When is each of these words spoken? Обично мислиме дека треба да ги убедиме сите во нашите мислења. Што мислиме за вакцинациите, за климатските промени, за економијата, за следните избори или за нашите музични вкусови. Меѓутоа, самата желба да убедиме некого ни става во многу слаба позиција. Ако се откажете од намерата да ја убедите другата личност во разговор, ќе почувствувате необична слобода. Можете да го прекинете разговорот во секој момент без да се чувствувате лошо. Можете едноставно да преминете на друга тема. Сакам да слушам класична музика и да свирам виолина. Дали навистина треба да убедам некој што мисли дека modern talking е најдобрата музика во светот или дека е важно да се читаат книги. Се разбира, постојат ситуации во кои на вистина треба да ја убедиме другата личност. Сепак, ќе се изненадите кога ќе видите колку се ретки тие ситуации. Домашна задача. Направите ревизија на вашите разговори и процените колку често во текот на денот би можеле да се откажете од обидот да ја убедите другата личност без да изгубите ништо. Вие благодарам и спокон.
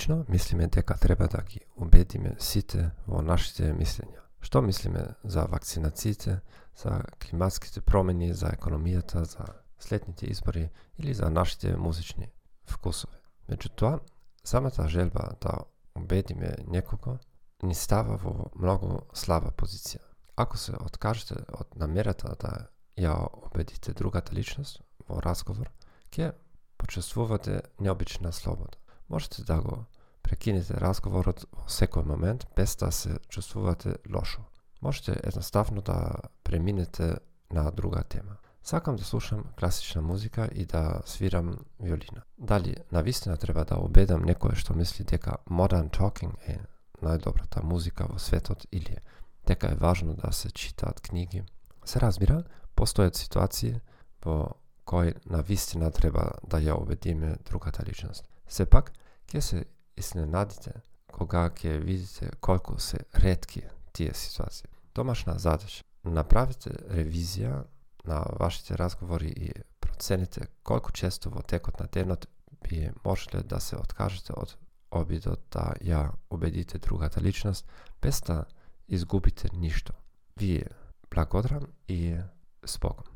Обично 0.00 0.24
мислиме 0.28 0.66
дека 0.66 0.94
треба 0.94 1.28
да 1.28 1.42
ги 1.42 1.60
убедиме 1.76 2.32
сите 2.38 2.86
во 3.06 3.20
нашите 3.20 3.74
мислења. 3.76 4.22
Што 4.40 4.62
мислиме 4.64 5.02
за 5.24 5.44
вакцинациите, 5.44 6.38
за 6.76 7.02
климатските 7.20 7.82
промени, 7.84 8.32
за 8.32 8.48
економијата, 8.48 9.22
за 9.28 9.44
следните 9.78 10.26
избори 10.26 10.70
или 10.98 11.14
за 11.14 11.28
нашите 11.30 11.76
музични 11.76 12.30
вкусови. 12.64 13.20
Меѓутоа, 13.50 14.00
самата 14.44 14.88
желба 14.88 15.36
да 15.40 15.68
убедиме 15.94 16.56
некого 16.66 17.18
ни 17.62 17.74
става 17.74 18.16
во 18.16 18.48
многу 18.56 19.04
слаба 19.12 19.52
позиција. 19.52 20.00
Ако 20.36 20.56
се 20.56 20.80
откажете 20.80 21.44
од 21.52 21.76
намерата 21.76 22.32
да 22.40 22.70
ја 22.96 23.28
убедите 23.44 23.92
другата 23.92 24.32
личност 24.32 24.80
во 25.08 25.20
разговор, 25.20 25.68
ќе 26.08 26.32
почувствувате 26.78 27.60
необична 27.80 28.32
слобода. 28.32 28.80
Можете 29.10 29.44
да 29.44 29.60
го 29.60 29.84
прекинете 30.22 30.74
разговорот 30.74 31.44
во 31.52 31.66
секој 31.66 32.06
момент 32.06 32.46
без 32.56 32.76
да 32.76 32.92
се 32.92 33.18
чувствувате 33.28 33.96
лошо. 34.12 34.44
Можете 34.82 35.20
едноставно 35.24 35.82
да 35.82 36.16
преминете 36.44 37.16
на 37.52 37.70
друга 37.70 38.02
тема. 38.02 38.36
Сакам 38.62 38.96
да 38.96 39.04
слушам 39.04 39.44
класична 39.58 40.02
музика 40.02 40.48
и 40.54 40.64
да 40.64 41.02
свирам 41.06 41.58
виолина. 41.80 42.22
Дали 42.38 42.76
навистина 42.92 43.36
треба 43.36 43.64
да 43.64 43.80
убедам 43.80 44.22
некој 44.22 44.54
што 44.54 44.74
мисли 44.74 45.04
дека 45.04 45.40
modern 45.50 45.90
talking 45.90 46.36
е 46.46 46.60
најдобрата 47.02 47.62
музика 47.62 48.06
во 48.06 48.18
светот 48.18 48.66
или 48.72 48.96
дека 49.46 49.72
е 49.72 49.80
важно 49.80 50.14
да 50.14 50.32
се 50.32 50.50
читаат 50.50 51.00
книги. 51.00 51.42
Се 51.84 52.00
разбира, 52.00 52.44
постојат 52.76 53.16
ситуации 53.16 53.80
во 54.24 54.52
кои 54.84 55.14
на 55.26 55.42
вистина 55.42 55.90
треба 55.90 56.32
да 56.46 56.60
ја 56.60 56.76
убедиме 56.76 57.36
другата 57.50 57.82
личност. 57.86 58.24
Сепак, 58.48 58.92
ќе 59.30 59.40
се 59.40 59.64
изненадите 59.96 60.72
кога 61.12 61.48
ќе 61.50 61.78
видите 61.78 62.30
колку 62.40 62.78
се 62.78 62.98
ретки 63.14 63.62
тие 63.92 64.14
ситуации. 64.14 64.68
Домашна 64.94 65.38
задача. 65.38 65.84
Направите 66.04 66.70
ревизија 66.90 67.64
на 68.04 68.24
вашите 68.40 68.78
разговори 68.78 69.28
и 69.36 69.52
процените 69.80 70.48
колку 70.62 70.92
често 70.92 71.30
во 71.30 71.42
текот 71.42 71.80
на 71.80 71.86
денот 71.86 72.26
би 72.64 72.90
можеле 73.04 73.42
да 73.42 73.60
се 73.60 73.76
откажете 73.76 74.32
од 74.32 74.56
обидот 74.90 75.40
да 75.52 75.74
ја 75.84 76.10
убедите 76.30 76.78
другата 76.78 77.20
личност 77.20 77.66
без 78.02 78.20
да 78.20 78.44
изгубите 78.88 79.48
ништо. 79.52 79.92
Вие 80.36 80.66
благодарам 81.10 81.66
и 81.88 82.16
спокон. 82.66 83.09